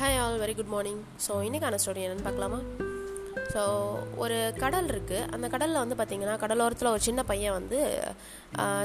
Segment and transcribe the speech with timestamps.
[0.00, 2.60] Hi all very good morning so இன்றைக்கான story என்னென்னு பார்க்கலாமா?
[3.52, 3.60] ஸோ
[4.22, 7.78] ஒரு கடல் இருக்குது அந்த கடலில் வந்து பார்த்திங்கன்னா கடலோரத்தில் ஒரு சின்ன பையன் வந்து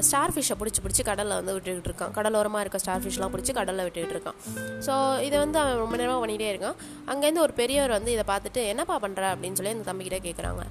[0.06, 2.12] ஸ்டார் ஃபிஷ்ஷை பிடிச்சி பிடிச்சி கடலில் வந்து விட்டுக்கிட்டு இருக்கான்.
[2.18, 4.38] கடலோரமாக இருக்க ஸ்டார் ஃபிஷ்லாம் பிடிச்சி கடலில் விட்டுக்கிட்டு இருக்கான்.
[4.86, 4.94] ஸோ
[5.26, 6.78] இதை வந்து அவன் ரொம்ப நேரமாக பண்ணிகிட்டே இருக்கான்.
[7.12, 10.64] அங்கேருந்து ஒரு பெரியவர் வந்து இதை பார்த்துட்டு என்னப்பா பண்ணுற அப்படின்னு சொல்லி அந்த தம்பிக்கிட்டே கேட்குறாங்க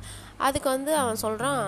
[0.47, 1.63] அதுக்கு வந்து அவன் சொல்கிறான்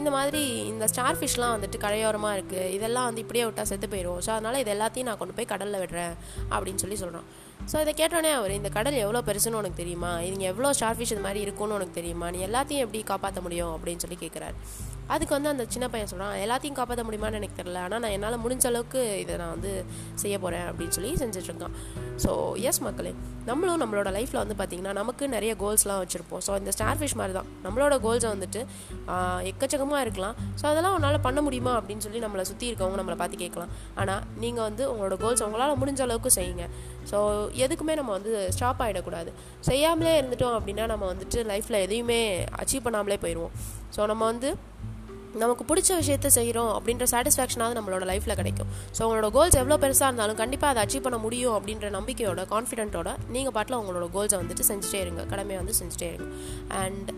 [0.00, 0.42] இந்த மாதிரி
[0.72, 4.72] இந்த ஸ்டார் ஃபிஷ்லாம் வந்துட்டு கரையோரமாக இருக்குது இதெல்லாம் வந்து இப்படியே விட்டால் செத்து போயிடும் ஸோ அதனால் இது
[4.76, 6.16] எல்லாத்தையும் நான் கொண்டு போய் கடலில் விடுறேன்.
[6.54, 7.28] அப்படின்னு சொல்லி சொல்கிறான்
[7.70, 10.12] ஸோ இதை கேட்டோன்னே அவர் இந்த கடல் எவ்வளோ பெருசுன்னு உனக்கு தெரியுமா?
[10.28, 12.28] இவங்க எவ்வளோ ஸ்டார் ஃபிஷ் இது மாதிரி இருக்கும்னு உனக்கு தெரியுமா?
[12.36, 13.72] நீ எல்லாத்தையும் எப்படி காப்பாற்ற முடியும்?
[13.78, 14.56] அப்படின்னு சொல்லி கேட்குறாரு
[15.14, 18.64] அதுக்கு வந்து அந்த சின்ன பையன் சொல்கிறான் எல்லாத்தையும் காப்பாற்ற முடியுமான்னு எனக்கு தெரில ஆனால் நான் என்னால் முடிஞ்ச
[18.70, 19.70] அளவுக்கு இதை நான் வந்து
[20.22, 21.76] செய்ய போகிறேன் அப்படின்னு சொல்லி செஞ்சிட்ருக்கான்
[22.24, 22.30] ஸோ
[22.68, 23.12] எஸ் மக்களே
[23.48, 26.42] நம்மளும் நம்மளோட லைஃப்பில் வந்து பார்த்திங்கன்னா நமக்கு நிறைய கோல்ஸ்லாம் வச்சுருப்போம்.
[26.46, 27.48] ஸோ இந்த ஸ்டார் ஃபிஷ் மாதிரி தான்.
[27.66, 28.60] நம்மளோட கோல்ஸை வந்துட்டு
[29.50, 30.34] எக்கச்சக்கமாக இருக்கலாம்.
[30.60, 31.72] ஸோ அதெல்லாம் உன்னால் பண்ண முடியுமா?
[31.80, 33.72] அப்படின்னு சொல்லி நம்மளை சுற்றி இருக்கவங்க நம்மளை பார்த்து கேட்கலாம்.
[34.02, 36.66] ஆனால் நீங்கள் வந்து உங்களோட கோல்ஸ் உங்களால் முடிஞ்ச அளவுக்கு செய்யுங்க.
[37.12, 37.18] ஸோ
[37.64, 39.30] எதுக்குமே நம்ம வந்து ஸ்டாப் ஆகிடக்கூடாது
[39.68, 42.20] செய்யாமலே இருந்துட்டோம் அப்படின்னா நம்ம வந்துட்டு லைஃப்பில் எதையுமே
[42.62, 43.54] அச்சீவ் பண்ணாமலே போயிடுவோம்
[43.96, 44.50] ஸோ நம்ம வந்து
[45.42, 48.70] நமக்கு பிடிச்ச விஷயத்த செய்கிறோம் அப்படின்ற சாட்டிஸ்ஃபேக்ஷனாவது நம்மளோட லைஃப்பில் கிடைக்கும்.
[48.96, 53.54] ஸோ உங்களோட கோல்ஸ் எவ்வளோ பெருசாக இருந்தாலும் கண்டிப்பாக அதை அச்சீவ் பண்ண முடியும் அப்படின்ற நம்பிக்கையோட கான்ஃபிடென்ட்டோட நீங்கள்
[53.56, 55.24] பாட்டில் உங்களோட கோல்ஸை வந்துட்டு செஞ்சுட்டே இருங்க.
[55.32, 56.32] கடமையை வந்து செஞ்சுட்டே இருங்க.
[56.80, 57.10] அண்ட்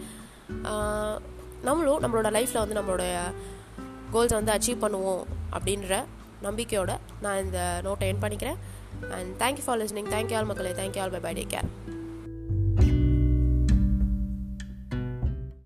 [1.69, 3.05] நம்மளும் நம்மளோட லைஃப்பில் வந்து நம்மளோட
[4.12, 5.25] கோல்ஸை வந்து அச்சீவ் பண்ணுவோம்
[5.56, 5.94] அப்படின்ற
[6.48, 6.92] நம்பிக்கையோட
[7.25, 8.61] நான் இந்த நோட்டை என் பண்ணிக்கிறேன்.
[9.12, 11.70] and thank you for listening thank you all மக்களே thank you all bye bye take care